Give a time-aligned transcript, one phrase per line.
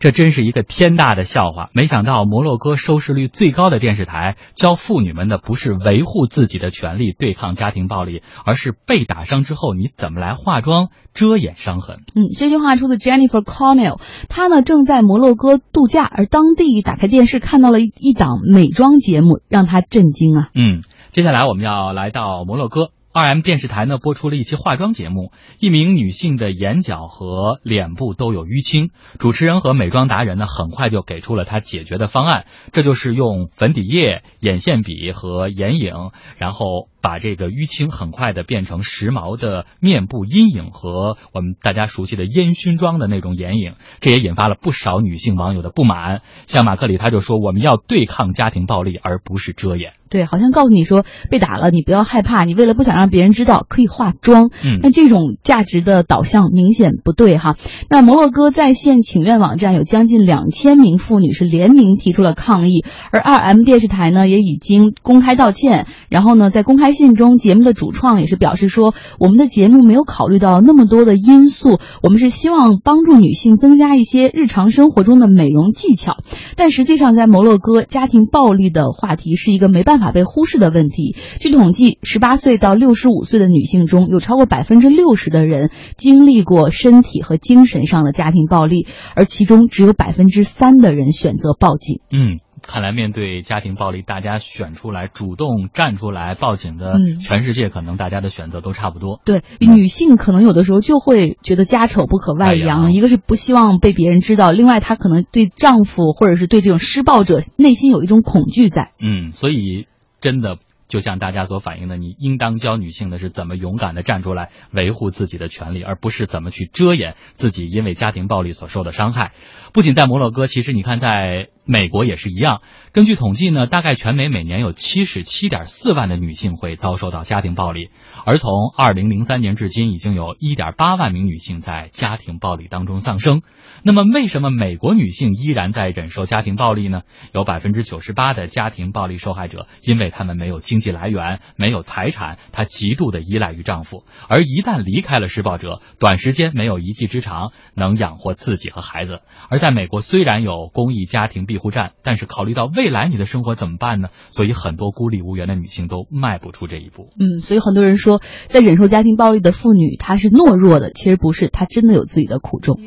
[0.00, 1.70] 这真是一个天大的笑话！
[1.72, 11.98] 没想到摩洛哥收视率最高的电视台教妇女们的不是维护自己的权利、对抗家庭暴力，而是被打伤之后你怎么来化妆遮掩伤痕。
[12.14, 20.48] 嗯，这句话出自 Jennifer Cornell，她呢正在摩洛哥度假，而当地打开电视看到了一档美妆节目，让她震惊啊。
[20.54, 22.90] 嗯，接下来我们要来到摩洛哥。
[23.18, 36.88] 二 M 电视台呢播出了一期化妆节目，一名女性的眼角和脸部都有淤青，主持人和美妆达人呢很快就给出了她解决的方案，这就是用粉底液、眼线笔和眼影，然后。
[37.08, 46.20] 把这个淤青很快的变成时髦的面部阴影和我们大家熟悉的烟熏妆的那种眼影，这也引发了不少女性网友的不满。
[46.46, 54.50] 像马克里他就说：“我们要对抗家庭暴力，而不是遮掩。”对，好像告诉你说被打了，你不要害怕，你为了不想让别人知道，可以化妆。
[54.62, 57.56] 嗯，那这种价值的导向明显不对哈。
[57.88, 66.97] 那摩洛哥在线请愿网站有将近两千名妇女是联名提出了抗议，而二 M 电视台呢也已经公开道歉，然后呢在公开。
[66.98, 76.16] 信中，节目的主创也是表示说，我们的节目没有考虑到那么多的因素，我们是希望帮助女性增加一些日常生活中的美容技巧。
[76.56, 81.14] 但实际上，在摩洛哥，家庭暴力的话题是一个没办法被忽视的问题。
[81.38, 92.00] 据统计，十八岁到六十五岁的女性中有超过百分之六十的人经历过身体和精神上的家庭暴力，而其中只有百分之三的人选择报警。
[92.12, 92.40] 嗯。
[92.68, 99.22] 看来，面对家庭暴力，大家选出来主动站出来报警的，全世界可能大家的选择都差不多。
[99.24, 108.90] 对，女性可能有的时候就会觉得家丑不可外扬，一个是不希望被别人知道，另外她可能对丈夫或者是对这种施暴者内心有一种恐惧在。
[109.00, 109.86] 嗯，所以
[110.20, 110.58] 真的。
[110.88, 119.32] 就像大家所反映的，你应当教女性的是怎么勇敢的站出来维护自己的权利，而不是怎么去遮掩自己因为家庭暴力所受的伤害。
[119.72, 122.62] 不仅在摩洛哥，其实你看，在美国也是一样。
[122.92, 127.90] 根据统计呢，大概全美每年有七十七点四万的女性会遭受到家庭暴力，
[128.24, 133.42] 而从二零零三年至今，已经有一点八万名女性在家庭暴力当中丧生。
[133.82, 137.02] 那么，为什么美国女性依然在忍受家庭暴力呢？
[137.34, 149.20] 有百分之九十八的家庭暴力受害者，因为他们没有经济来源，没有财产，她极度的依赖于丈夫，而一旦离开了施暴者，短时间没有一技之长能养活自己和孩子。
[149.48, 154.08] 而在美国，虽然有公益家庭庇护站，但是考虑到未来你的生活怎么办呢？
[154.30, 157.08] 所以很多孤立无援的女性都迈不出这一步。
[157.18, 162.78] 嗯，所以很多人说，在忍受家庭暴力的妇女，她是懦弱的，其实不是，她真的有自己的苦衷。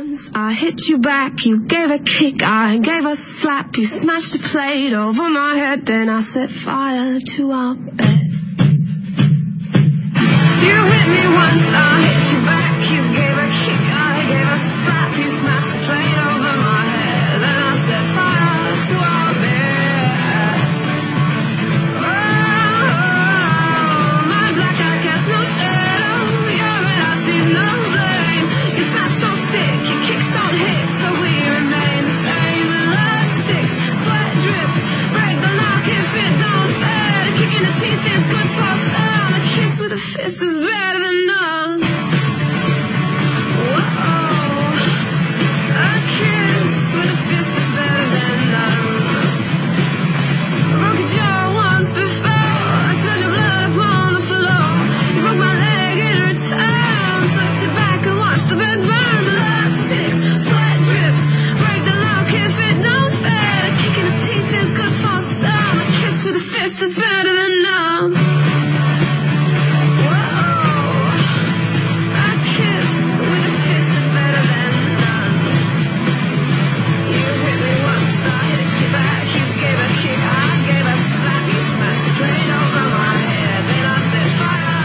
[0.00, 4.34] Once, I hit you back, you gave a kick, I gave a slap, you smashed
[4.34, 8.30] a plate over my head, then I set fire to our bed.
[10.66, 12.29] You hit me once, I hit you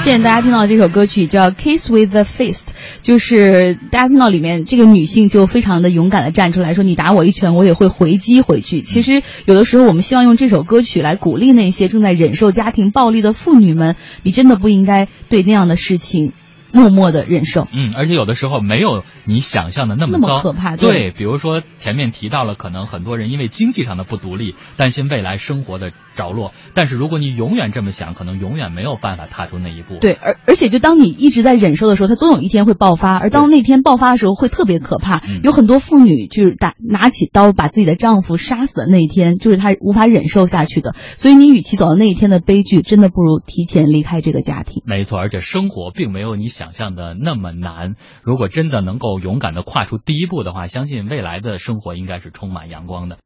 [0.06, 2.54] 现在大家听到这首歌曲叫《Kiss with the Fist》，
[3.02, 16.34] 就是大家听到里面这个女性就非常的勇敢的站出来说：“你打我一拳，我也会回击回去。”其实有的时候，我们希望用这首歌曲来鼓励那些正在忍受家庭暴力的妇女们，你真的不应该对那样的事情。
[16.72, 20.76] 默默的忍受，嗯，而且有的时候没有你想象的那么糟，那么可怕。
[20.76, 26.54] 对，比如说前面提到了，可能很多人因为经济上的不独立，担心未来生活的着落。
[26.74, 30.00] 但是如果你永远这么想，可能永远没有办法踏出那一步。
[30.02, 33.16] 对，而而且就当你一直在忍受的时候，它总有一天会爆发。
[33.16, 35.24] 而当那天爆发的时候，会特别可怕。
[35.44, 40.94] 有很多妇女就是打拿起刀把自己的丈夫杀死的那一天，就是她无法忍受下去的。
[41.16, 44.84] 所以你与其走到那一天的悲剧，真的不如提前离开这个家庭。
[44.86, 46.65] 没错，而且生活并没有你想。
[46.66, 47.96] 想象的那么难。
[48.24, 53.20] 如果真的能够勇敢的跨出第一步的话，相信未来的生活应该是充满阳光的。